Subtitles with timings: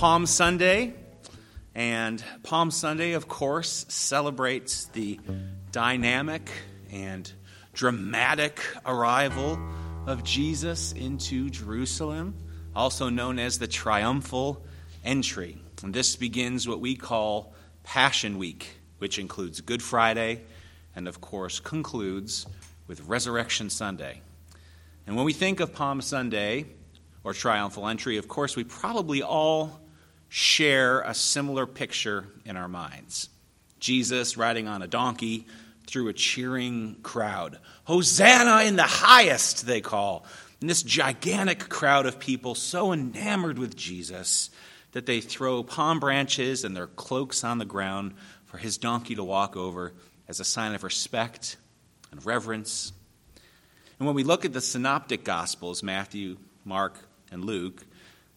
[0.00, 0.94] Palm Sunday,
[1.74, 5.20] and Palm Sunday, of course, celebrates the
[5.72, 6.50] dynamic
[6.90, 7.30] and
[7.74, 9.58] dramatic arrival
[10.06, 12.34] of Jesus into Jerusalem,
[12.74, 14.64] also known as the triumphal
[15.04, 15.58] entry.
[15.82, 17.52] And this begins what we call
[17.84, 18.68] Passion Week,
[19.00, 20.40] which includes Good Friday
[20.96, 22.46] and, of course, concludes
[22.86, 24.22] with Resurrection Sunday.
[25.06, 26.64] And when we think of Palm Sunday
[27.22, 29.78] or triumphal entry, of course, we probably all
[30.30, 33.28] share a similar picture in our minds.
[33.80, 35.46] Jesus riding on a donkey
[35.86, 37.58] through a cheering crowd.
[37.84, 40.24] Hosanna in the highest, they call.
[40.60, 44.50] And this gigantic crowd of people so enamored with Jesus
[44.92, 48.14] that they throw palm branches and their cloaks on the ground
[48.46, 49.92] for his donkey to walk over
[50.28, 51.56] as a sign of respect
[52.12, 52.92] and reverence.
[53.98, 56.98] And when we look at the synoptic gospels, Matthew, Mark,
[57.32, 57.84] and Luke,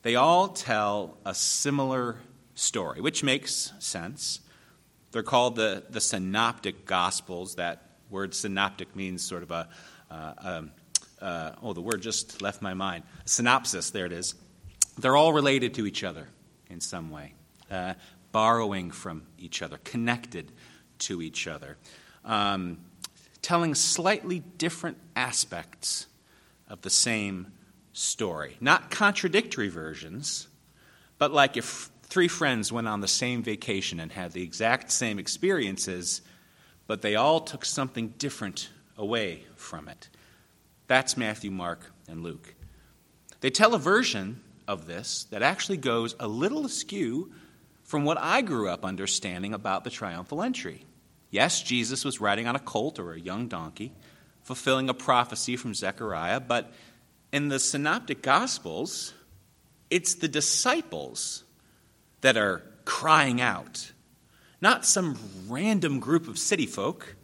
[0.04, 2.18] they all tell a similar
[2.56, 4.42] story, which makes sense.
[5.12, 7.56] They're called the, the synoptic gospels.
[7.56, 9.70] That word synoptic means sort of a,
[10.12, 10.72] uh, um,
[11.22, 13.06] uh, oh, the word just left my mind.
[13.26, 14.36] Synopsis, there it is.
[14.98, 16.28] They're all related to each other
[16.70, 17.34] in some way,
[17.72, 17.94] uh,
[18.32, 20.52] borrowing from each other, connected
[21.00, 21.78] to each other,
[22.26, 22.78] um,
[23.42, 26.08] telling slightly different aspects
[26.68, 27.54] of the same
[27.94, 28.58] story.
[28.60, 30.48] Not contradictory versions,
[31.18, 35.20] but like if three friends went on the same vacation and had the exact same
[35.20, 36.22] experiences,
[36.86, 40.10] but they all took something different away from it.
[40.88, 42.54] That's Matthew, Mark, and Luke.
[43.40, 47.32] They tell a version of this that actually goes a little askew
[47.84, 50.86] from what I grew up understanding about the triumphal entry.
[51.30, 53.92] Yes, Jesus was riding on a colt or a young donkey,
[54.44, 56.72] fulfilling a prophecy from Zechariah, but
[57.34, 59.12] in the synoptic gospels,
[59.90, 61.44] it's the disciples
[62.22, 63.92] that are crying out,
[64.62, 65.18] not some
[65.50, 67.16] random group of city folk,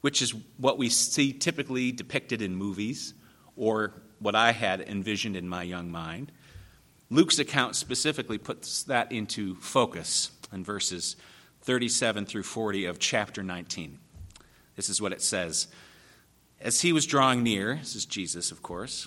[0.00, 3.12] which is what we see typically depicted in movies
[3.54, 6.32] or what I had envisioned in my young mind.
[7.10, 11.16] Luke's account specifically puts that into focus in verses
[11.62, 13.98] 37 through 40 of chapter 19.
[14.74, 15.68] This is what it says.
[16.62, 19.06] As he was drawing near, this is Jesus, of course,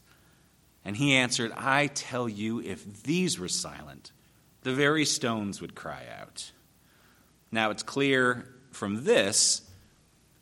[0.83, 4.11] And he answered, I tell you, if these were silent,
[4.63, 6.51] the very stones would cry out.
[7.51, 9.61] Now it's clear from this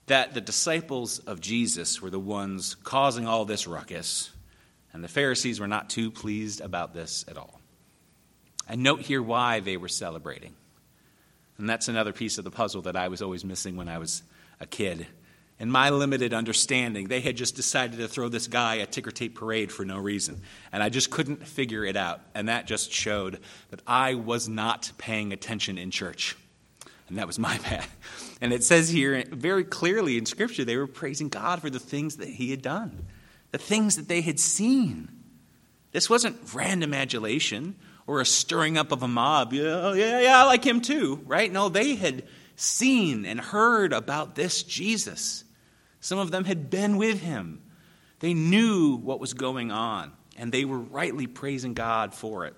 [0.07, 4.31] that the disciples of Jesus were the ones causing all this ruckus,
[4.91, 7.59] and the Pharisees were not too pleased about this at all.
[8.67, 10.55] And note here why they were celebrating.
[11.57, 14.23] And that's another piece of the puzzle that I was always missing when I was
[14.59, 15.05] a kid
[15.59, 19.35] in my limited understanding, they had just decided to throw this guy a ticker tape
[19.35, 20.41] parade for no reason.
[20.71, 22.21] And I just couldn't figure it out.
[22.33, 26.37] And that just showed that I was not paying attention in church.
[27.09, 27.85] And that was my bad.
[28.39, 32.17] And it says here very clearly in Scripture, they were praising God for the things
[32.17, 33.05] that He had done,
[33.51, 35.09] the things that they had seen.
[35.91, 37.75] This wasn't random adulation
[38.07, 39.51] or a stirring up of a mob.
[39.51, 41.51] Yeah, oh, yeah, yeah, I like him too, right?
[41.51, 42.23] No, they had
[42.55, 45.43] seen and heard about this Jesus.
[45.99, 47.61] Some of them had been with him.
[48.19, 52.55] They knew what was going on, and they were rightly praising God for it.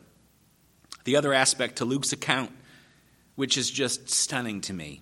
[1.03, 2.51] The other aspect to Luke's account,
[3.35, 5.01] which is just stunning to me,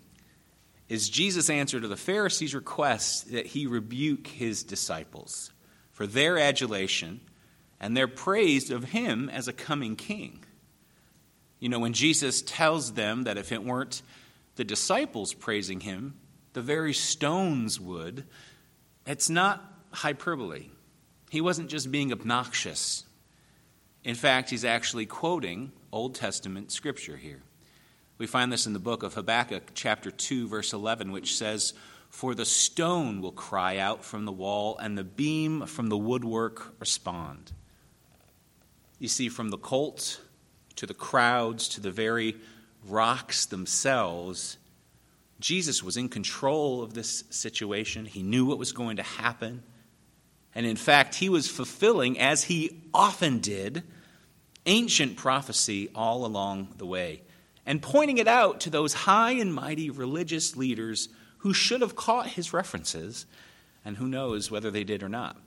[0.88, 5.52] is Jesus' answer to the Pharisees' request that he rebuke his disciples
[5.92, 7.22] for their adulation
[7.80, 10.44] and their praise of him as a coming king.
[11.59, 14.02] You know, when Jesus tells them that if it weren't
[14.56, 16.16] the disciples praising him,
[16.53, 18.25] the very stones would,
[19.05, 20.67] it's not hyperbole.
[21.29, 23.05] He wasn't just being obnoxious.
[24.03, 27.41] In fact, he's actually quoting Old Testament scripture here.
[28.17, 31.73] We find this in the book of Habakkuk, chapter 2, verse 11, which says,
[32.09, 36.73] For the stone will cry out from the wall, and the beam from the woodwork
[36.79, 37.53] respond.
[38.99, 40.19] You see, from the colt
[40.75, 42.35] to the crowds to the very
[42.85, 44.57] rocks themselves,
[45.40, 48.06] Jesus was in control of this situation.
[48.06, 49.64] He knew what was going to happen.
[50.53, 53.84] And in fact, he was fulfilling, as he often did,
[54.66, 57.22] ancient prophecy all along the way.
[57.70, 61.08] and pointing it out to those high and mighty religious leaders
[61.38, 63.28] who should have caught his references,
[63.85, 65.38] and who knows whether they did or not.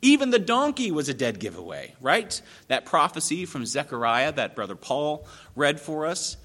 [0.00, 2.40] Even the donkey was a dead giveaway, right?
[2.68, 6.38] That prophecy from Zechariah that Brother Paul read for us.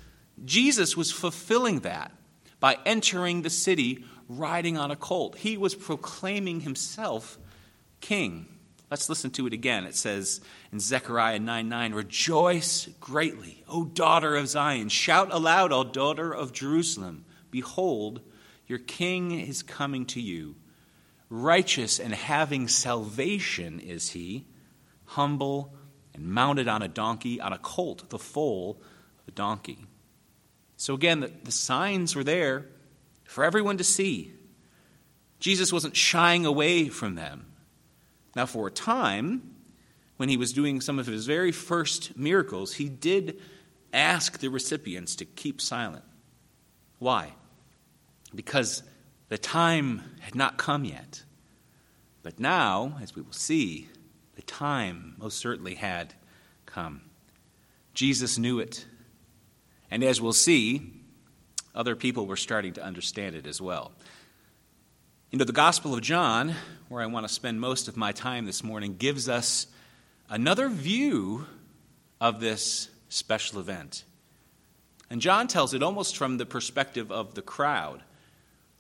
[0.44, 2.12] Jesus was fulfilling that
[2.64, 5.38] by entering the city riding on a colt.
[5.38, 7.38] He was proclaiming himself
[8.00, 8.48] king.
[8.90, 9.84] Let's listen to it again.
[9.84, 10.40] It says
[10.72, 14.88] in Zechariah 9 9, Rejoice greatly, O daughter of Zion.
[14.88, 17.26] Shout aloud, O daughter of Jerusalem.
[17.52, 18.22] Behold,
[18.66, 20.56] your king is coming to you.
[21.30, 24.46] Righteous and having salvation is he,
[25.04, 25.74] humble
[26.14, 28.82] and mounted on a donkey, on a colt, the foal
[29.28, 29.86] a donkey.
[30.84, 32.66] So again, the, the signs were there
[33.24, 34.34] for everyone to see.
[35.40, 37.46] Jesus wasn't shying away from them.
[38.36, 39.56] Now, for a time,
[40.18, 43.40] when he was doing some of his very first miracles, he did
[43.94, 46.04] ask the recipients to keep silent.
[47.00, 47.32] Why?
[48.36, 48.84] Because
[49.30, 51.24] the time had not come yet.
[52.24, 53.88] But now, as we will see,
[54.36, 56.14] the time most certainly had
[56.66, 57.04] come.
[57.94, 58.86] Jesus knew it.
[59.94, 60.92] And as we'll see,
[61.76, 63.92] other people were starting to understand it as well.
[65.30, 66.56] You know, the Gospel of John,
[66.90, 69.68] where I want to spend most of my time this morning, gives us
[70.28, 71.46] another view
[72.20, 74.04] of this special event.
[75.12, 78.02] And John tells it almost from the perspective of the crowd.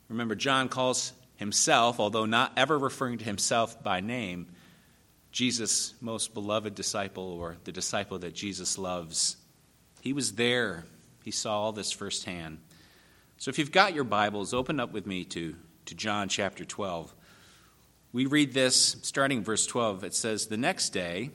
[0.09, 4.48] Remember, John calls himself, although not ever referring to himself by name,
[5.31, 9.38] Jesus' most beloved disciple or the disciple that Jesus loves.
[10.01, 10.86] He was there,
[11.23, 12.59] he saw all this firsthand.
[13.37, 15.55] So if you've got your Bibles, open up with me to,
[15.85, 17.13] to John chapter 12.
[18.11, 20.03] We read this starting verse 12.
[20.03, 21.31] It says, The next day,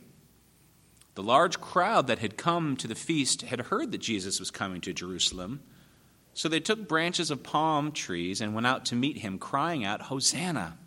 [1.14, 4.80] the large crowd that had come to the feast had heard that Jesus was coming
[4.82, 5.60] to Jerusalem.
[6.34, 10.02] So they took branches of palm trees and went out to meet him, crying out,
[10.02, 10.78] Hosanna!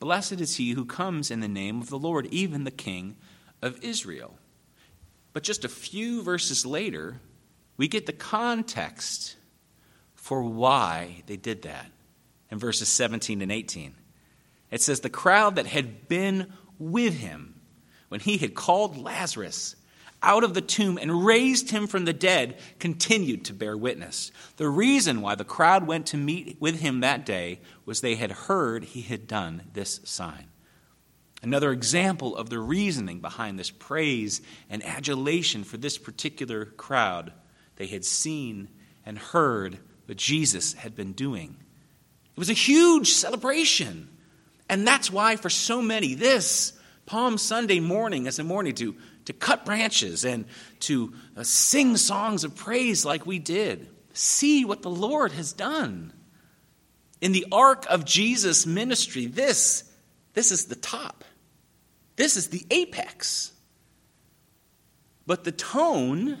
[0.00, 3.16] Blessed is he who comes in the name of the Lord, even the King
[3.62, 4.38] of Israel.
[5.32, 7.20] But just a few verses later,
[7.78, 9.36] we get the context
[10.14, 11.90] for why they did that
[12.50, 13.94] in verses 17 and 18.
[14.70, 17.60] It says, The crowd that had been with him
[18.08, 19.76] when he had called Lazarus
[20.22, 24.32] out of the tomb and raised him from the dead, continued to bear witness.
[24.56, 28.32] The reason why the crowd went to meet with him that day was they had
[28.32, 30.48] heard he had done this sign.
[31.40, 37.32] Another example of the reasoning behind this praise and adulation for this particular crowd.
[37.78, 38.68] They had seen
[39.06, 41.56] and heard what Jesus had been doing.
[42.36, 44.08] It was a huge celebration.
[44.68, 48.94] And that's why, for so many, this Palm Sunday morning is a morning to
[49.28, 50.46] to cut branches and
[50.80, 53.86] to uh, sing songs of praise like we did.
[54.14, 56.14] See what the Lord has done.
[57.20, 59.84] In the arc of Jesus' ministry, this,
[60.32, 61.24] this is the top.
[62.16, 63.52] This is the apex.
[65.26, 66.38] But the tone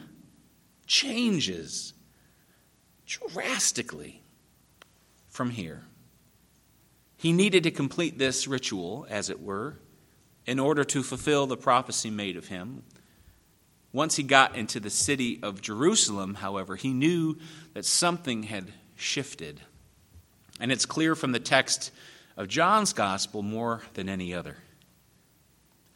[0.88, 1.92] changes
[3.06, 4.22] drastically
[5.28, 5.84] from here.
[7.16, 9.76] He needed to complete this ritual, as it were,
[10.46, 12.82] in order to fulfill the prophecy made of him.
[13.92, 17.36] Once he got into the city of Jerusalem, however, he knew
[17.74, 19.60] that something had shifted.
[20.60, 21.90] And it's clear from the text
[22.36, 24.56] of John's gospel more than any other.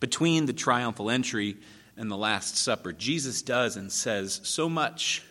[0.00, 1.56] Between the triumphal entry
[1.96, 5.22] and the Last Supper, Jesus does and says so much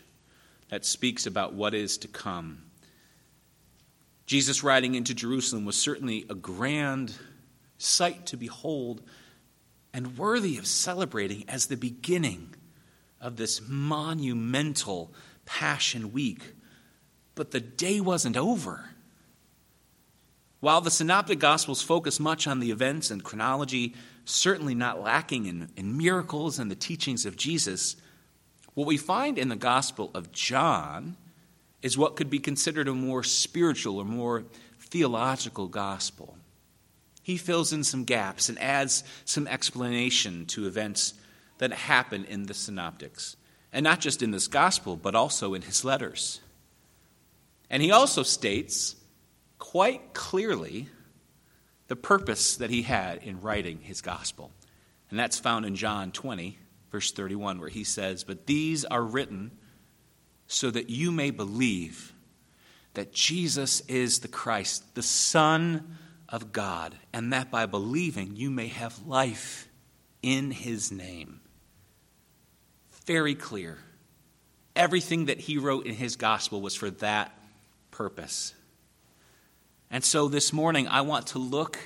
[0.69, 2.63] that speaks about what is to come.
[4.25, 7.13] Jesus riding into Jerusalem was certainly a grand
[7.81, 9.01] sight to behold,
[9.93, 12.53] and worthy of celebrating as the beginning
[13.19, 15.13] of this monumental
[15.45, 16.53] Passion Week.
[17.35, 18.89] But the day wasn't over.
[20.59, 25.69] While the Synoptic Gospels focus much on the events and chronology, certainly not lacking in,
[25.75, 27.95] in miracles and the teachings of Jesus,
[28.73, 31.17] what we find in the Gospel of John
[31.81, 34.43] is what could be considered a more spiritual or more
[34.79, 36.37] theological gospel.
[37.23, 41.13] He fills in some gaps and adds some explanation to events
[41.57, 43.35] that happen in the synoptics.
[43.73, 46.41] And not just in this gospel, but also in his letters.
[47.69, 48.95] And he also states
[49.59, 50.89] quite clearly
[51.91, 54.49] the purpose that he had in writing his gospel.
[55.09, 56.57] And that's found in John 20,
[56.89, 59.51] verse 31, where he says, But these are written
[60.47, 62.13] so that you may believe
[62.93, 65.97] that Jesus is the Christ, the Son
[66.29, 69.67] of God, and that by believing you may have life
[70.21, 71.41] in his name.
[73.05, 73.79] Very clear.
[74.77, 77.37] Everything that he wrote in his gospel was for that
[77.91, 78.53] purpose.
[79.93, 81.77] And so this morning, I want to look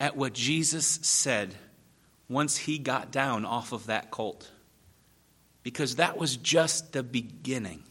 [0.00, 1.54] at what Jesus said
[2.30, 4.50] once he got down off of that colt.
[5.62, 7.82] Because that was just the beginning.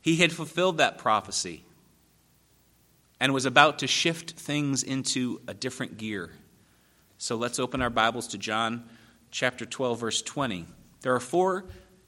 [0.00, 1.64] He had fulfilled that prophecy
[3.18, 6.30] and was about to shift things into a different gear.
[7.18, 8.88] So let's open our Bibles to John
[9.32, 10.66] chapter 12, verse 20.
[11.00, 11.64] There are four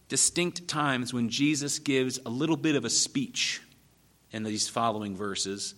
[0.08, 3.60] distinct times when Jesus gives a little bit of a speech
[4.30, 5.74] in these following verses,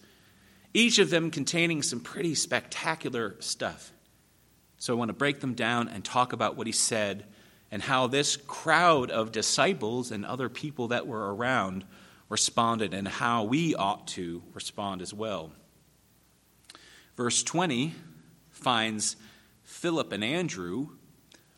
[0.72, 3.92] each of them containing some pretty spectacular stuff.
[4.78, 7.24] So I want to break them down and talk about what he said
[7.70, 11.84] and how this crowd of disciples and other people that were around
[12.28, 15.52] responded and how we ought to respond as well.
[17.16, 17.94] Verse 20
[18.50, 19.16] finds
[19.64, 20.88] Philip and Andrew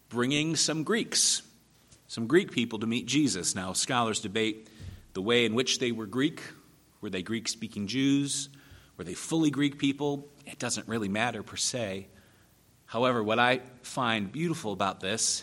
[0.09, 1.43] bringing some Greeks,
[2.09, 3.55] some Greek people to meet Jesus.
[3.55, 4.69] Now, scholars debate
[5.15, 6.43] the way in which they were Greek.
[7.03, 8.49] Were they Greek speaking Jews?
[8.97, 10.29] Were they fully Greek people?
[10.47, 12.07] It doesn't really matter per se.
[12.87, 15.43] However, what I find beautiful about this,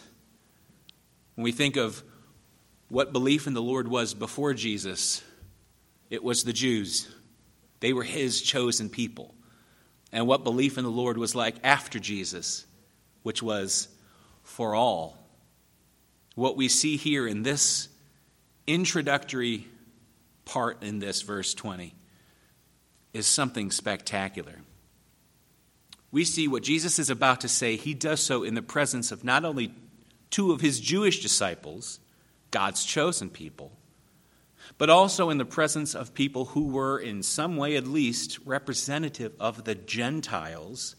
[1.35, 2.01] when we think of
[2.87, 5.21] what belief in the Lord was before Jesus,
[6.09, 7.13] it was the Jews.
[7.81, 9.35] They were his chosen people.
[10.11, 12.65] And what belief in the Lord was like after Jesus,
[13.23, 13.89] which was
[14.43, 15.17] for all.
[16.35, 17.89] What we see here in this
[18.65, 19.67] introductory
[20.49, 21.93] part in this verse 20
[23.13, 24.55] is something spectacular
[26.11, 29.23] we see what Jesus is about to say, he does so in the presence of
[29.23, 29.73] not only
[30.31, 31.99] two of his Jewish disciples,
[32.51, 33.71] God's chosen people,
[34.77, 39.33] but also in the presence of people who were, in some way at least, representative
[39.39, 40.95] of the Gentiles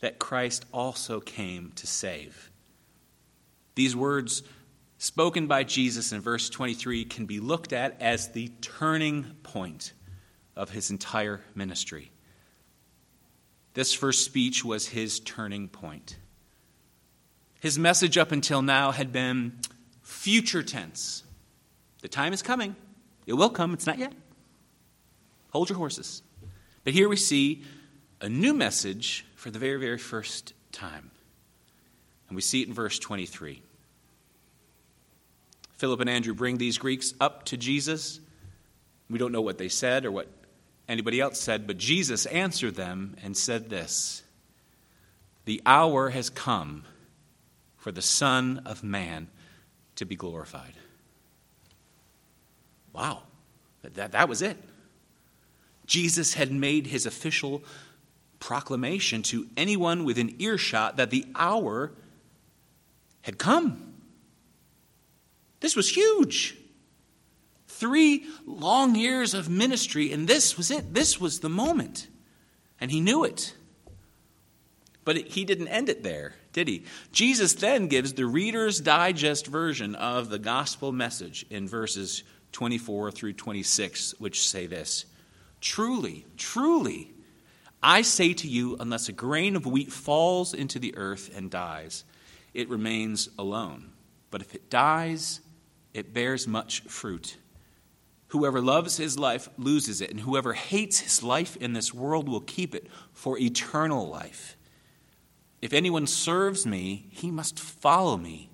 [0.00, 2.50] that Christ also came to save.
[3.74, 4.42] These words
[4.98, 9.92] spoken by Jesus in verse 23 can be looked at as the turning point
[10.54, 12.10] of his entire ministry.
[13.74, 16.16] This first speech was his turning point.
[17.60, 19.58] His message up until now had been
[20.02, 21.24] future tense.
[22.00, 22.76] The time is coming.
[23.26, 23.74] It will come.
[23.74, 24.12] It's not yet.
[25.50, 26.22] Hold your horses.
[26.84, 27.64] But here we see
[28.20, 31.10] a new message for the very, very first time.
[32.28, 33.62] And we see it in verse 23.
[35.76, 38.20] Philip and Andrew bring these Greeks up to Jesus.
[39.10, 40.28] We don't know what they said or what
[40.88, 44.22] anybody else said, but Jesus answered them and said this
[45.44, 46.84] The hour has come
[47.76, 49.28] for the Son of Man
[49.96, 50.74] to be glorified.
[52.92, 53.22] Wow,
[53.82, 54.56] that, that was it.
[55.86, 57.62] Jesus had made his official
[58.40, 61.92] proclamation to anyone within earshot that the hour
[63.22, 63.95] had come.
[65.60, 66.56] This was huge.
[67.68, 70.94] Three long years of ministry, and this was it.
[70.94, 72.08] This was the moment.
[72.80, 73.54] And he knew it.
[75.04, 76.84] But he didn't end it there, did he?
[77.12, 83.34] Jesus then gives the Reader's Digest version of the gospel message in verses 24 through
[83.34, 85.06] 26, which say this
[85.60, 87.12] Truly, truly,
[87.82, 92.04] I say to you, unless a grain of wheat falls into the earth and dies,
[92.52, 93.92] it remains alone.
[94.30, 95.40] But if it dies,
[95.96, 97.36] it bears much fruit.
[98.28, 102.40] Whoever loves his life loses it, and whoever hates his life in this world will
[102.40, 104.56] keep it for eternal life.
[105.62, 108.50] If anyone serves me, he must follow me,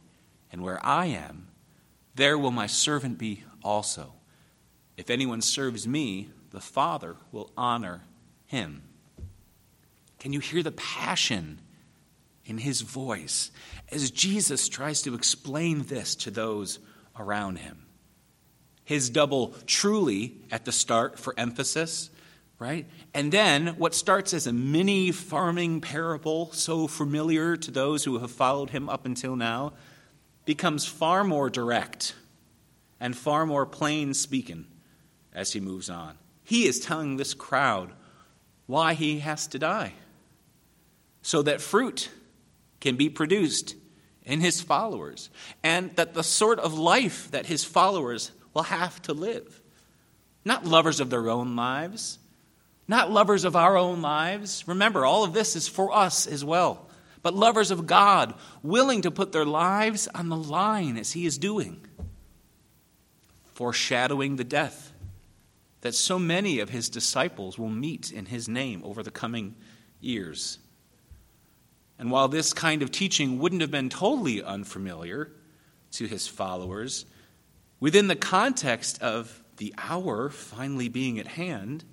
[0.52, 1.48] and where I am,
[2.14, 4.12] there will my servant be also.
[4.96, 8.04] If anyone serves me, the Father will honor
[8.46, 8.82] him.
[10.18, 11.58] Can you hear the passion
[12.44, 13.50] in his voice
[13.90, 16.78] as Jesus tries to explain this to those
[17.16, 17.82] around him?
[18.84, 22.10] his double truly at the start for emphasis,
[22.58, 22.86] right?
[23.14, 28.30] And then what starts as a mini farming parable, so familiar to those who have
[28.30, 29.72] followed him up until now,
[30.44, 32.14] becomes far more direct
[33.00, 34.66] and far more plain speaking
[35.34, 36.18] as he moves on.
[36.44, 37.92] He is telling this crowd
[38.66, 39.94] why he has to die
[41.22, 42.10] so that fruit
[42.80, 43.76] can be produced
[44.24, 45.30] in his followers,
[45.62, 49.60] and that the sort of life that his followers will have to live.
[50.44, 52.18] Not lovers of their own lives,
[52.88, 54.64] not lovers of our own lives.
[54.66, 56.88] Remember, all of this is for us as well.
[57.22, 61.38] But lovers of God, willing to put their lives on the line as He is
[61.38, 61.80] doing,
[63.54, 64.92] foreshadowing the death
[65.82, 69.54] that so many of His disciples will meet in His name over the coming
[70.00, 70.58] years.
[72.02, 75.30] And while this kind of teaching wouldn't have been totally unfamiliar
[75.92, 77.06] to His followers,
[77.78, 81.84] within the context of the hour finally being at hand,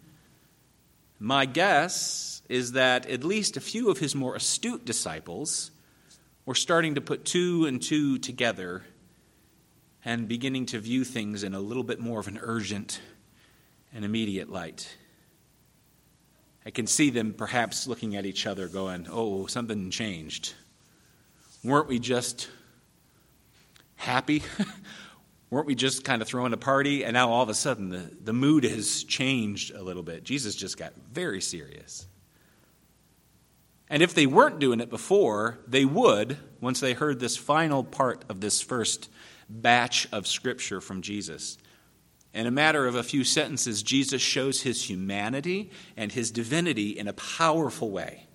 [1.20, 5.70] my guess is that at least a few of his more astute disciples
[6.44, 8.82] were starting to put two and two together
[10.04, 13.00] and beginning to view things in a little bit more of an urgent
[13.94, 14.98] and immediate light.
[16.70, 20.54] I can see them perhaps looking at each other going, Oh, something changed.
[21.64, 22.48] Weren't we just
[23.96, 24.44] happy?
[25.50, 27.04] Weren't we just kind of throwing a party?
[27.04, 30.24] And now all of a sudden the, the mood has changed a little bit.
[30.24, 32.06] Jesus just got very serious.
[33.90, 38.26] And if they weren't doing it before, they would once they heard this final part
[38.30, 39.10] of this first
[39.50, 41.58] batch of scripture from Jesus.
[42.34, 47.08] In a matter of a few sentences, Jesus shows his humanity and his divinity in
[47.08, 48.28] a powerful way.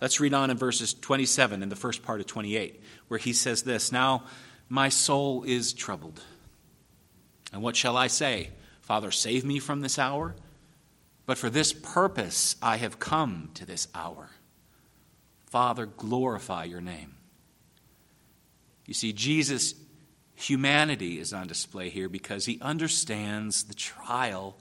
[0.00, 3.62] Let's read on in verses 27 and the first part of 28, where he says
[3.62, 4.24] this Now
[4.68, 6.20] my soul is troubled.
[7.52, 8.50] And what shall I say?
[8.82, 10.36] Father, save me from this hour?
[11.26, 14.30] But for this purpose I have come to this hour.
[15.46, 17.14] Father, glorify your name.
[18.86, 19.74] You see, Jesus'
[20.38, 24.56] humanity is on display here because he understands the trial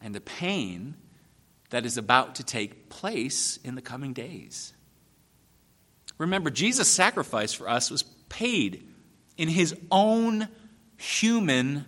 [0.00, 0.96] and the pain
[1.70, 4.72] that is about to take place in the coming days.
[6.18, 8.88] Remember, Jesus' sacrifice for us was paid
[9.36, 10.48] in his own
[10.96, 11.84] human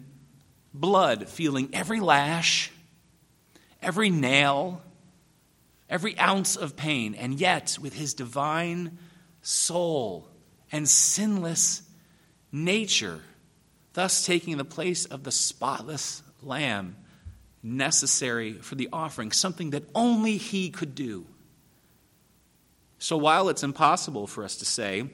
[0.73, 2.71] blood, feeling every lash,
[3.83, 4.83] every nail,
[5.89, 8.99] every ounce of pain, and yet with his divine
[9.43, 10.29] soul
[10.71, 11.83] and sinless
[12.53, 13.21] nature,
[13.93, 16.97] thus taking the place of the spotless lamb
[17.63, 21.27] necessary for the offering, something that only he could do.
[22.99, 25.09] So while it's impossible for us to say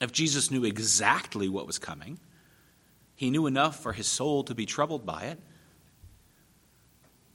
[0.00, 2.18] if Jesus knew exactly what was coming,
[3.16, 5.40] he knew enough for his soul to be troubled by it.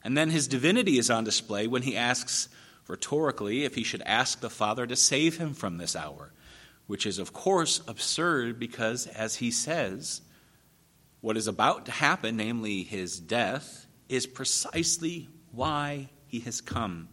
[0.04, 2.50] And then his divinity is on display when he asks
[2.88, 6.32] rhetorically if he should ask the Father to save him from this hour
[6.94, 10.22] which is, of course, absurd because, as he says,
[11.22, 17.10] what is about to happen, namely his death, is precisely why he has come.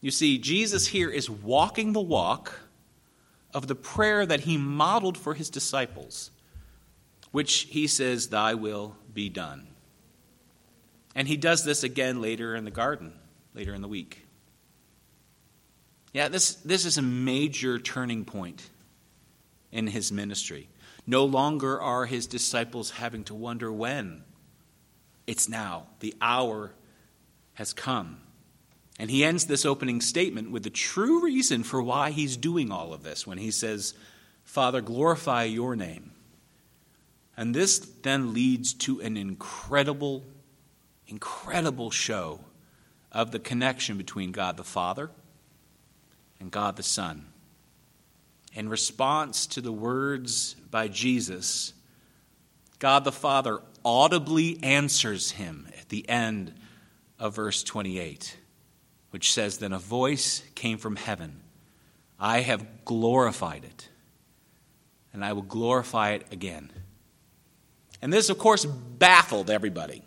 [0.00, 2.58] You see, Jesus here is walking the walk
[3.52, 6.30] of the prayer that he modeled for his disciples,
[7.32, 9.66] which he says, Thy will be done.
[11.14, 13.12] And he does this again later in the garden,
[13.52, 14.25] later in the week.
[16.16, 18.70] Yeah, this, this is a major turning point
[19.70, 20.70] in his ministry.
[21.06, 24.24] No longer are his disciples having to wonder when.
[25.26, 25.88] It's now.
[26.00, 26.72] The hour
[27.52, 28.22] has come.
[28.98, 32.94] And he ends this opening statement with the true reason for why he's doing all
[32.94, 33.92] of this when he says,
[34.42, 36.12] Father, glorify your name.
[37.36, 40.24] And this then leads to an incredible,
[41.08, 42.40] incredible show
[43.12, 45.10] of the connection between God the Father
[46.40, 47.26] and God the Son.
[48.54, 51.74] In response to the words by Jesus,
[52.78, 56.54] God the Father audibly answers him at the end
[57.18, 58.36] of verse 28,
[59.10, 61.42] which says, Then a voice came from heaven
[62.18, 63.88] I have glorified it,
[65.12, 66.70] and I will glorify it again.
[68.00, 70.02] And this, of course, baffled everybody.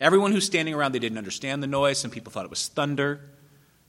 [0.00, 1.98] Everyone who's standing around, they didn't understand the noise.
[1.98, 3.20] Some people thought it was thunder.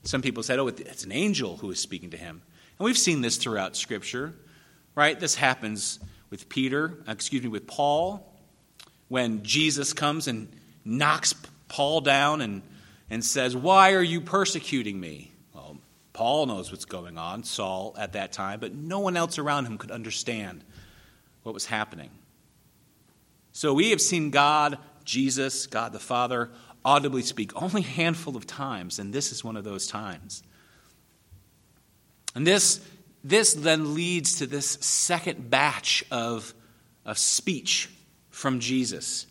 [0.06, 2.40] Some people said, oh, it's an angel who is speaking to him.
[2.78, 4.34] And we've seen this throughout Scripture,
[4.94, 5.18] right?
[5.18, 5.98] This happens
[6.30, 8.32] with Peter, excuse me, with Paul,
[9.08, 10.48] when Jesus comes and
[10.84, 11.34] knocks
[11.68, 12.62] Paul down and,
[13.10, 15.32] and says, Why are you persecuting me?
[15.52, 15.78] Well,
[16.12, 19.76] Paul knows what's going on, Saul at that time, but no one else around him
[19.76, 20.62] could understand
[21.42, 22.10] what was happening.
[23.52, 26.50] So we have seen God, Jesus, God the Father,
[26.86, 30.44] audibly speak only a handful of times, and this is one of those times.
[32.36, 32.80] And this,
[33.24, 36.54] this then leads to this second batch of,
[37.04, 37.90] of speech
[38.30, 39.26] from Jesus.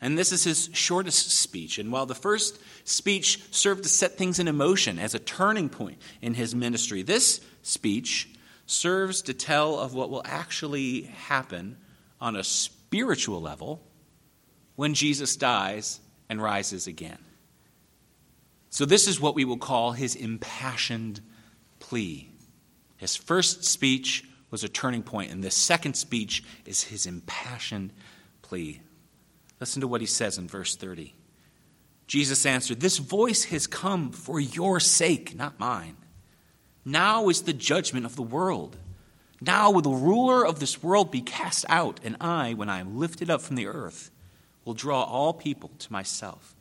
[0.00, 1.78] And this is his shortest speech.
[1.78, 6.00] And while the first speech served to set things in motion as a turning point
[6.20, 8.28] in his ministry, this speech
[8.66, 11.76] serves to tell of what will actually happen
[12.20, 13.82] on a spiritual level
[14.76, 15.98] when Jesus dies
[16.32, 17.18] and rises again.
[18.70, 21.20] So, this is what we will call his impassioned
[21.78, 22.30] plea.
[22.96, 27.92] His first speech was a turning point, and this second speech is his impassioned
[28.40, 28.80] plea.
[29.60, 31.14] Listen to what he says in verse 30.
[32.06, 35.96] Jesus answered, This voice has come for your sake, not mine.
[36.82, 38.78] Now is the judgment of the world.
[39.38, 42.98] Now will the ruler of this world be cast out, and I, when I am
[42.98, 44.10] lifted up from the earth,
[44.64, 46.54] will draw all people to myself.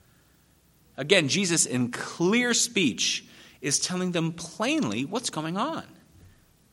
[0.97, 3.25] Again, Jesus, in clear speech,
[3.61, 5.83] is telling them plainly what's going on.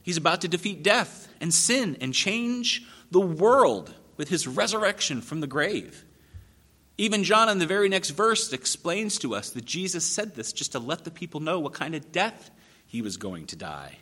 [0.03, 5.41] He's about to defeat death and sin and change the world with his resurrection from
[5.41, 6.05] the grave.
[6.97, 10.73] Even John, in the very next verse, explains to us that Jesus said this just
[10.73, 12.51] to let the people know what kind of death
[12.87, 13.99] he was going to die.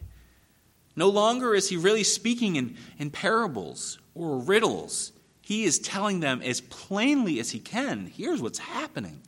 [0.96, 5.12] No longer is he really speaking in, in parables or riddles.
[5.46, 9.22] He is telling them as plainly as he can here's what's happening.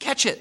[0.00, 0.40] Catch it.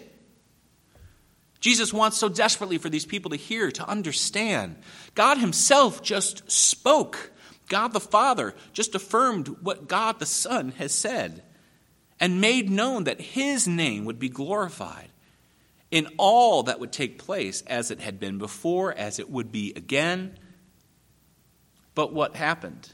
[1.60, 4.78] Jesus wants so desperately for these people to hear, to understand.
[5.14, 7.32] God Himself just spoke.
[7.70, 11.44] God the Father just affirmed what God the Son has said
[12.20, 15.10] and made known that His name would be glorified
[15.92, 19.72] in all that would take place as it had been before, as it would be
[19.76, 20.36] again.
[21.94, 22.90] But what happened?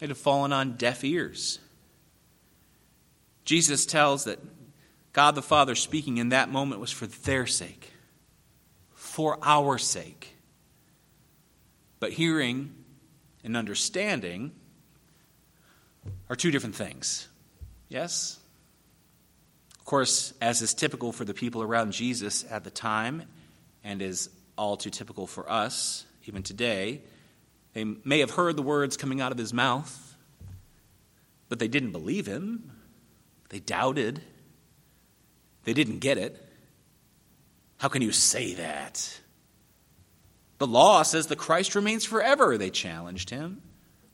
[0.00, 1.58] It had fallen on deaf ears.
[3.44, 4.38] Jesus tells that
[5.12, 7.92] God the Father speaking in that moment was for their sake,
[8.94, 10.36] for our sake.
[12.00, 12.74] But hearing
[13.42, 14.52] and understanding
[16.28, 17.28] are two different things.
[17.88, 18.38] Yes?
[19.78, 23.22] Of course, as is typical for the people around Jesus at the time,
[23.84, 24.28] and is
[24.58, 27.00] all too typical for us even today,
[27.76, 30.16] they may have heard the words coming out of his mouth,
[31.50, 32.72] but they didn't believe him.
[33.50, 34.22] They doubted.
[35.64, 36.42] They didn't get it.
[37.76, 39.20] How can you say that?
[40.56, 43.60] The law says the Christ remains forever, they challenged him.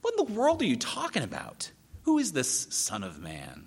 [0.00, 1.70] What in the world are you talking about?
[2.02, 3.66] Who is this Son of Man?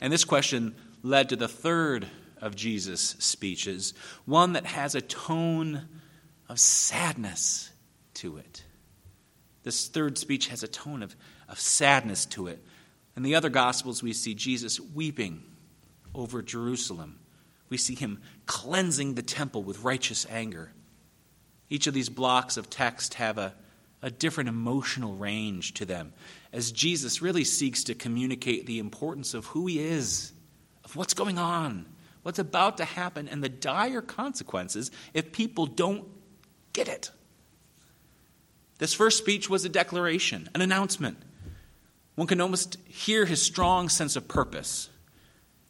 [0.00, 2.06] And this question led to the third
[2.40, 3.92] of Jesus' speeches,
[4.24, 5.88] one that has a tone
[6.48, 7.70] of sadness
[8.22, 8.62] to it.
[9.64, 11.16] This third speech has a tone of,
[11.48, 12.64] of sadness to it.
[13.16, 15.42] In the other Gospels, we see Jesus weeping
[16.14, 17.18] over Jerusalem.
[17.68, 20.72] We see him cleansing the temple with righteous anger.
[21.68, 23.54] Each of these blocks of text have a,
[24.02, 26.12] a different emotional range to them
[26.52, 30.32] as Jesus really seeks to communicate the importance of who he is,
[30.84, 31.86] of what's going on,
[32.22, 36.06] what's about to happen, and the dire consequences if people don't
[36.72, 37.10] get it.
[38.78, 41.18] This first speech was a declaration, an announcement.
[42.14, 44.88] One can almost hear his strong sense of purpose.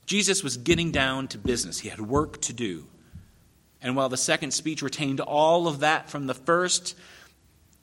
[0.07, 2.87] Jesus was getting down to business, he had work to do.
[3.81, 6.97] And while the second speech retained all of that from the first,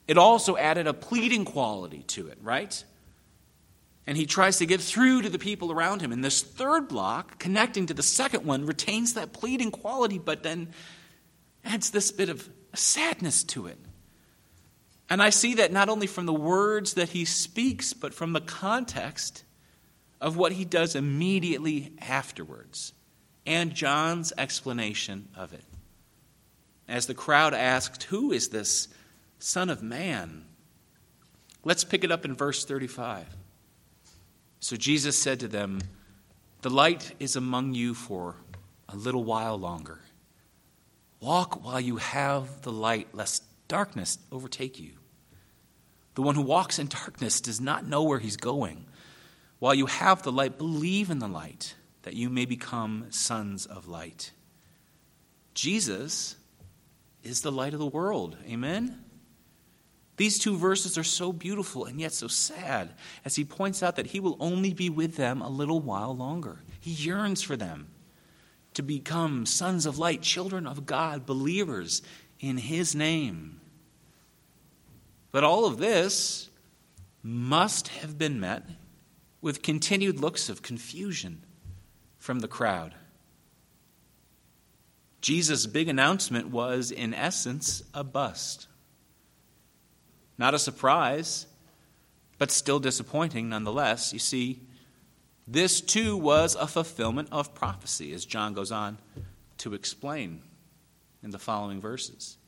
[0.08, 2.82] it also added a pleading quality to it, right?
[4.06, 6.10] And he tries to get through to the people around him.
[6.10, 10.68] And this third block, connecting to the second one, retains that pleading quality, but then
[11.64, 13.78] adds this bit of sadness to it.
[15.10, 18.40] And I see that not only from the words that he speaks, but from the
[18.40, 19.42] context
[20.20, 22.92] of what he does immediately afterwards
[23.44, 25.64] and John's explanation of it.
[26.86, 28.86] As the crowd asked, Who is this
[29.40, 30.44] Son of Man?
[31.64, 33.26] Let's pick it up in verse 35.
[34.60, 35.80] So Jesus said to them,
[36.62, 38.36] The light is among you for
[38.88, 40.00] a little while longer.
[41.20, 44.92] Walk while you have the light, lest darkness overtake you.
[46.14, 48.86] The one who walks in darkness does not know where he's going.
[49.58, 53.86] While you have the light, believe in the light, that you may become sons of
[53.86, 54.32] light.
[55.54, 56.36] Jesus
[57.22, 58.36] is the light of the world.
[58.48, 59.04] Amen?
[60.16, 62.94] These two verses are so beautiful and yet so sad
[63.24, 66.60] as he points out that he will only be with them a little while longer.
[66.78, 67.88] He yearns for them
[68.74, 72.02] to become sons of light, children of God, believers
[72.38, 73.59] in his name.
[75.32, 76.50] But all of this
[77.22, 78.64] must have been met
[79.40, 81.44] with continued looks of confusion
[82.18, 82.94] from the crowd.
[85.20, 88.66] Jesus' big announcement was, in essence, a bust.
[90.38, 91.46] Not a surprise,
[92.38, 94.12] but still disappointing nonetheless.
[94.12, 94.62] You see,
[95.46, 98.98] this too was a fulfillment of prophecy, as John goes on
[99.58, 100.42] to explain
[101.22, 102.38] in the following verses.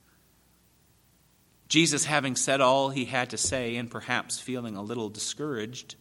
[1.73, 5.95] Jesus, having said all he had to say, and perhaps feeling a little discouraged,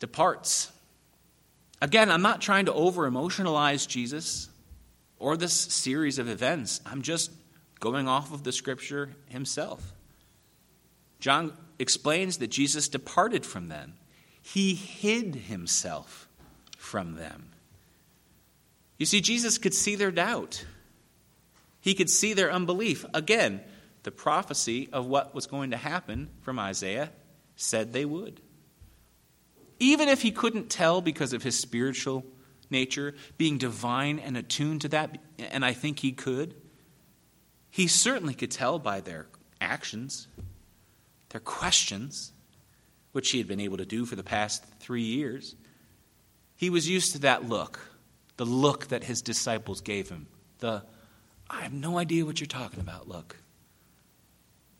[0.00, 0.72] departs.
[1.80, 4.48] Again, I'm not trying to over emotionalize Jesus
[5.20, 6.80] or this series of events.
[6.84, 7.30] I'm just
[7.78, 9.92] going off of the scripture himself.
[11.20, 13.94] John explains that Jesus departed from them,
[14.42, 16.26] he hid himself
[16.76, 17.50] from them.
[18.98, 20.64] You see, Jesus could see their doubt,
[21.80, 23.06] he could see their unbelief.
[23.14, 23.60] Again,
[24.02, 27.10] the prophecy of what was going to happen from Isaiah
[27.56, 28.40] said they would.
[29.78, 32.24] Even if he couldn't tell because of his spiritual
[32.70, 36.54] nature, being divine and attuned to that, and I think he could,
[37.70, 39.26] he certainly could tell by their
[39.60, 40.28] actions,
[41.30, 42.32] their questions,
[43.12, 45.56] which he had been able to do for the past three years.
[46.56, 47.80] He was used to that look,
[48.36, 50.26] the look that his disciples gave him,
[50.58, 50.84] the
[51.48, 53.36] I have no idea what you're talking about look.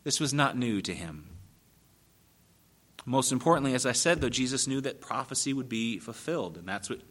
[0.03, 1.27] This was not new to him.
[3.05, 6.89] Most importantly, as I said, though, Jesus knew that prophecy would be fulfilled, and that's
[6.89, 7.01] what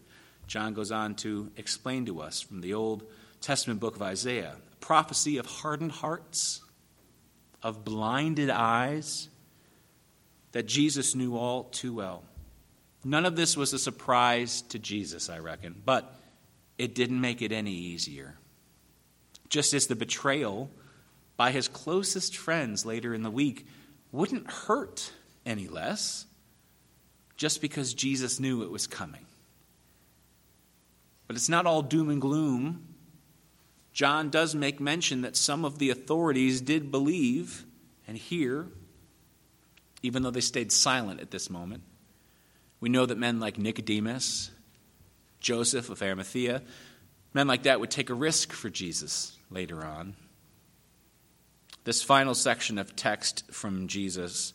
[0.47, 3.05] John goes on to explain to us from the Old
[3.41, 4.57] Testament book of Isaiah.
[4.81, 6.63] Prophecy of hardened hearts,
[7.63, 9.29] of blinded eyes,
[10.53, 12.25] that Jesus knew all too well.
[13.05, 16.15] None of this was a surprise to Jesus, I reckon, but
[16.79, 18.37] it didn't make it any easier.
[19.49, 20.71] Just as the betrayal
[21.41, 23.67] by his closest friends later in the week
[24.13, 25.11] wouldn't hurt
[25.47, 26.27] any less
[27.39, 29.25] just because Jesus knew it was coming.
[31.27, 32.87] But it's not all doom and gloom.
[33.95, 37.65] John does make mention that some of the authorities did believe
[38.07, 38.67] and hear,
[40.03, 41.85] even though they stayed silent at this moment.
[42.81, 44.51] We know that men like Nicodemus,
[45.41, 46.61] Joseph of Arimathea,
[47.33, 50.17] men like that would take a risk for Jesus later on.
[51.91, 54.55] This final section of text from Jesus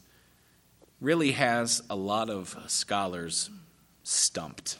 [1.01, 3.49] really has a lot of scholars
[4.03, 4.77] stumped.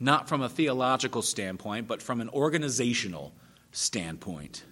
[0.00, 3.34] Not from a theological standpoint, but from an organizational
[3.70, 4.64] standpoint,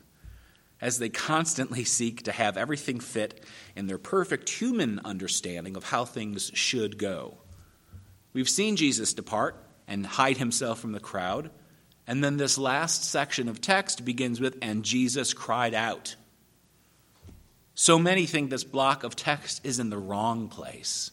[0.80, 3.44] as they constantly seek to have everything fit
[3.76, 7.36] in their perfect human understanding of how things should go.
[8.32, 11.50] We've seen Jesus depart and hide himself from the crowd.
[12.06, 16.16] And then this last section of text begins with, and Jesus cried out.
[17.74, 21.10] So many think this block of text is in the wrong place.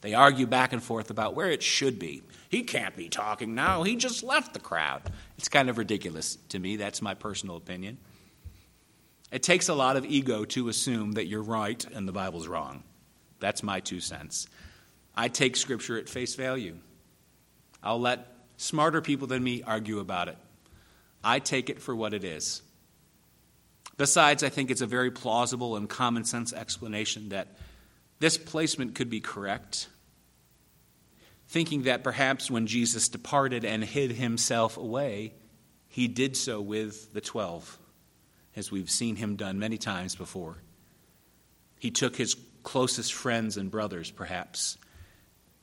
[0.00, 2.22] They argue back and forth about where it should be.
[2.48, 3.82] He can't be talking now.
[3.82, 5.02] He just left the crowd.
[5.36, 6.76] It's kind of ridiculous to me.
[6.76, 7.98] That's my personal opinion.
[9.30, 12.84] It takes a lot of ego to assume that you're right and the Bible's wrong.
[13.40, 14.48] That's my two cents.
[15.14, 16.76] I take Scripture at face value.
[17.82, 20.38] I'll let smarter people than me argue about it.
[21.22, 22.62] I take it for what it is.
[23.98, 27.48] Besides, I think it's a very plausible and common sense explanation that
[28.20, 29.88] this placement could be correct.
[31.48, 35.34] Thinking that perhaps when Jesus departed and hid himself away,
[35.88, 37.76] he did so with the twelve,
[38.54, 40.58] as we've seen him done many times before.
[41.78, 44.78] He took his closest friends and brothers, perhaps,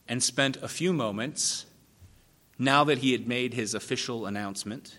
[0.07, 1.65] and spent a few moments
[2.57, 4.97] now that he had made his official announcement,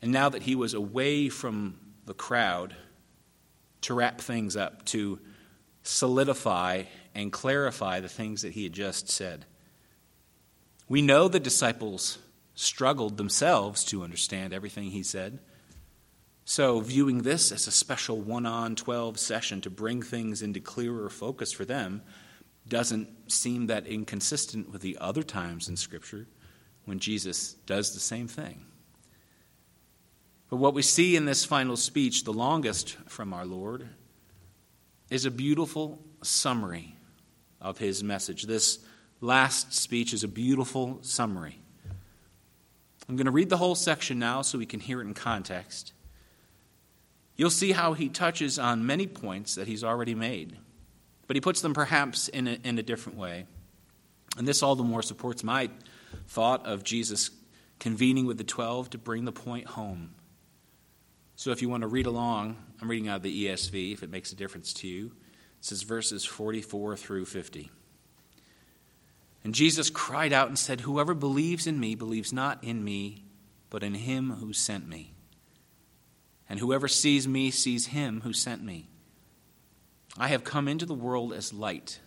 [0.00, 2.74] and now that he was away from the crowd
[3.82, 5.18] to wrap things up, to
[5.82, 6.84] solidify
[7.14, 9.46] and clarify the things that he had just said.
[10.88, 12.18] We know the disciples
[12.54, 15.38] struggled themselves to understand everything he said.
[16.44, 21.08] So, viewing this as a special one on 12 session to bring things into clearer
[21.08, 22.02] focus for them
[22.68, 26.26] doesn't seem that inconsistent with the other times in Scripture
[26.84, 28.64] when Jesus does the same thing.
[30.50, 33.88] But what we see in this final speech, the longest from our Lord,
[35.08, 36.96] is a beautiful summary
[37.60, 38.42] of his message.
[38.42, 38.80] This
[39.20, 41.60] last speech is a beautiful summary.
[43.08, 45.92] I'm going to read the whole section now so we can hear it in context.
[47.36, 50.56] You'll see how he touches on many points that he's already made,
[51.26, 53.46] but he puts them perhaps in a, in a different way.
[54.36, 55.70] And this all the more supports my
[56.26, 57.30] thought of Jesus
[57.78, 60.14] convening with the twelve to bring the point home.
[61.40, 64.10] So if you want to read along, I'm reading out of the ESV if it
[64.10, 65.06] makes a difference to you.
[65.06, 67.70] It says verses 44 through 50.
[69.42, 73.24] And Jesus cried out and said, Whoever believes in me believes not in me,
[73.70, 75.14] but in him who sent me.
[76.46, 78.90] And whoever sees me sees him who sent me.
[80.18, 82.00] I have come into the world as light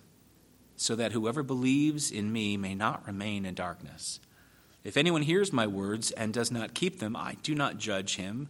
[0.76, 4.19] so that whoever believes in me may not remain in darkness.
[4.84, 8.50] If anyone hears my words and does not keep them, I do not judge him,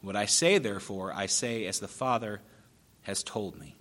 [0.00, 2.40] What I say, therefore, I say as the Father
[3.02, 3.76] has told me.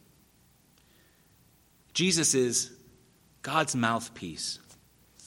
[1.94, 2.72] Jesus is
[3.42, 4.60] God's mouthpiece.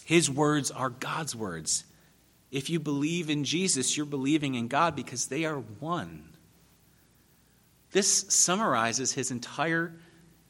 [0.04, 1.84] His words are God's words.
[2.50, 6.28] If you believe in Jesus, you're believing in God because they are one.
[7.92, 9.94] This summarizes his entire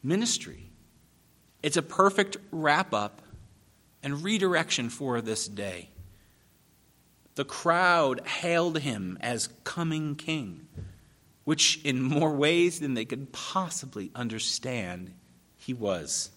[0.02, 0.70] ministry.
[1.62, 3.22] It's a perfect wrap up
[4.02, 5.90] and redirection for this day.
[7.34, 10.68] The crowd hailed him as coming king,
[11.44, 15.14] which, in more ways than they could possibly understand,
[15.56, 16.30] he was.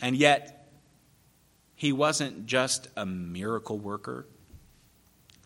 [0.00, 0.68] And yet,
[1.74, 4.26] he wasn't just a miracle worker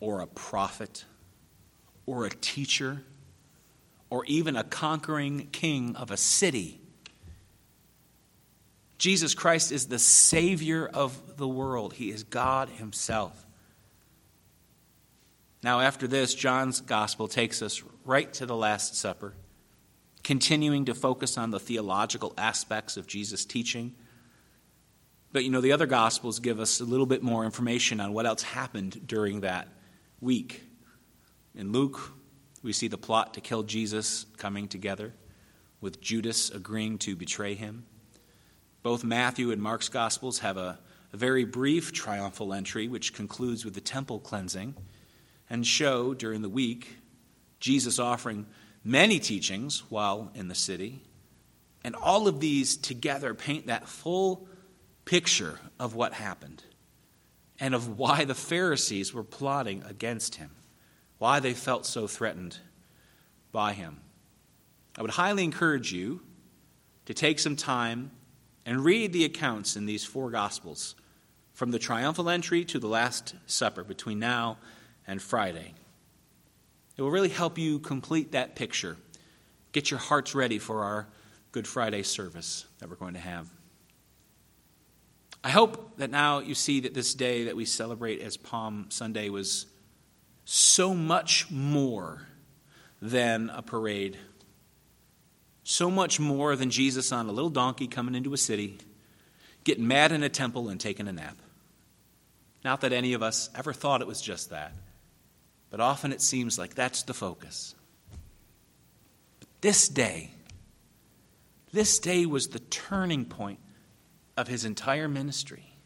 [0.01, 1.05] or a prophet
[2.07, 3.03] or a teacher
[4.11, 6.81] or even a conquering king of a city.
[8.99, 13.47] Jesus Christ is the Savior of the world, He is God Himself.
[15.63, 19.35] Now, after this, John's gospel takes us right to the Last Supper,
[20.25, 23.95] continuing to focus on the theological aspects of Jesus' teaching.
[25.33, 28.27] But you know, the other gospels give us a little bit more information on what
[28.27, 29.69] else happened during that
[30.21, 30.63] week.
[31.55, 32.13] In Luke,
[32.63, 35.13] we see the plot to kill Jesus coming together,
[35.81, 37.85] with Judas agreeing to betray him.
[38.83, 40.79] Both Matthew and Mark's Gospels have a,
[41.13, 44.75] a very brief triumphal entry, which concludes with the temple cleansing,
[45.51, 46.97] and show during the week
[47.59, 48.47] Jesus offering
[48.83, 51.03] many teachings while in the city.
[51.85, 54.47] And all of these together paint that full
[55.05, 56.63] picture of what happened
[57.59, 60.51] and of why the Pharisees were plotting against him,
[61.19, 62.59] why they felt so threatened
[63.53, 64.01] by him.
[64.97, 66.23] I would highly encourage you
[67.07, 68.11] to take some time
[68.65, 70.95] and read the accounts in these four Gospels
[71.53, 74.59] from the triumphal entry to the Last Supper between now
[75.11, 75.75] and Friday.
[76.97, 78.97] It will really help you complete that picture.
[79.73, 81.07] Get your hearts ready for our
[81.53, 83.49] Good Friday service that we're going to have.
[85.43, 89.31] I hope that now you see that this day that we celebrate as Palm Sunday
[89.31, 89.67] was
[90.45, 92.23] so much more
[93.03, 94.19] than a parade
[95.71, 98.79] so much more than Jesus on a little donkey coming into a city,
[99.63, 101.37] getting mad in a temple, and taking a nap.
[102.65, 104.73] Not that any of us ever thought it was just that,
[105.71, 107.75] but often it seems like that's the focus.
[109.39, 110.31] But this day,
[111.73, 113.61] this day was the turning point
[114.37, 115.77] of his entire ministry.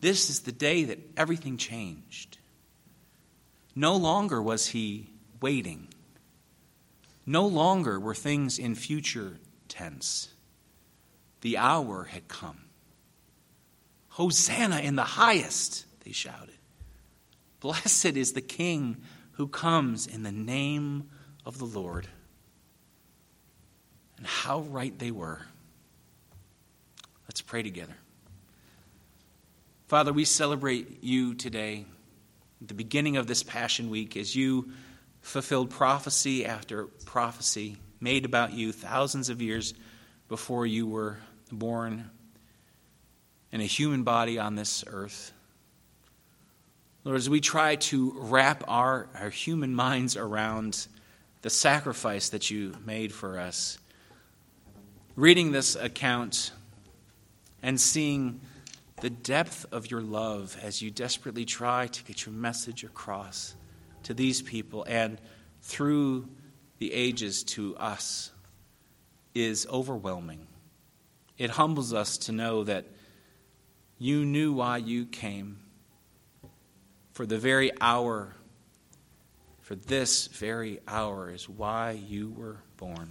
[0.00, 2.38] This is the day that everything changed.
[3.74, 5.08] No longer was he
[5.40, 5.88] waiting.
[7.26, 10.28] No longer were things in future tense.
[11.40, 12.64] The hour had come.
[14.10, 16.53] Hosanna in the highest, they shouted.
[17.64, 18.98] Blessed is the King
[19.32, 21.08] who comes in the name
[21.46, 22.06] of the Lord.
[24.18, 25.40] And how right they were.
[27.26, 27.94] Let's pray together.
[29.86, 31.86] Father, we celebrate you today,
[32.60, 34.70] the beginning of this Passion Week, as you
[35.22, 39.72] fulfilled prophecy after prophecy made about you thousands of years
[40.28, 41.16] before you were
[41.50, 42.10] born
[43.52, 45.32] in a human body on this earth.
[47.04, 50.86] Lord, as we try to wrap our, our human minds around
[51.42, 53.78] the sacrifice that you made for us,
[55.14, 56.50] reading this account
[57.62, 58.40] and seeing
[59.02, 63.54] the depth of your love as you desperately try to get your message across
[64.04, 65.20] to these people and
[65.60, 66.26] through
[66.78, 68.30] the ages to us
[69.34, 70.46] is overwhelming.
[71.36, 72.86] It humbles us to know that
[73.98, 75.58] you knew why you came
[77.14, 78.34] for the very hour,
[79.60, 83.08] for this very hour is why you were born.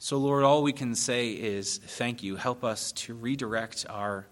[0.00, 2.36] So, Lord, all we can say is thank you.
[2.36, 4.26] Help us to redirect our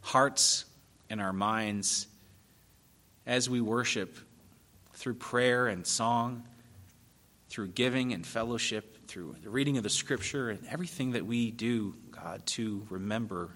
[0.00, 0.64] hearts
[1.08, 2.08] and our minds
[3.26, 4.18] as we worship
[4.94, 6.42] through prayer and song,
[7.48, 11.94] through giving and fellowship, through the reading of the scripture, and everything that we do,
[12.10, 13.50] God, to remember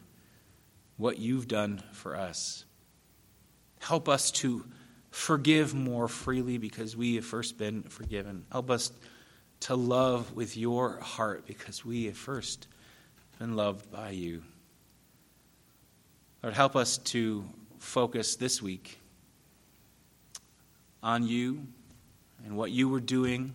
[0.97, 2.66] what you've done for us.
[3.87, 4.65] Help us to
[5.13, 8.45] forgive more freely because we have first been forgiven.
[8.51, 8.91] Help us
[9.61, 12.67] to love with your heart because we have first
[13.39, 14.43] been loved by you.
[16.43, 17.45] Lord, help us to
[17.79, 18.99] focus this week
[21.01, 21.65] on you
[22.45, 23.55] and what you were doing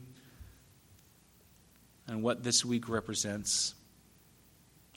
[2.08, 3.76] and what this week represents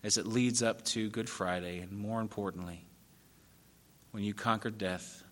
[0.05, 2.85] as it leads up to Good Friday, and more importantly,
[4.13, 5.24] when you conquered death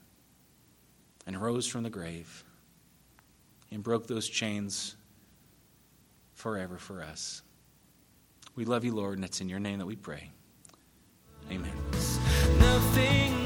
[1.27, 2.45] and rose from the grave
[3.71, 4.97] and broke those chains
[6.35, 7.43] forever for us.
[8.55, 10.31] We love you, Lord, and it's in your name that we pray.
[11.51, 11.73] Amen.
[12.59, 13.42] Nothing,